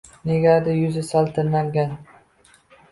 Negadir 0.29 0.79
yuzi 0.79 1.03
sal 1.11 1.31
tirnalgan... 1.37 1.97